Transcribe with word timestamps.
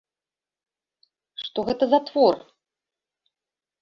Што 1.43 1.59
гэта 1.69 1.83
за 1.93 1.99
твор? 2.11 2.35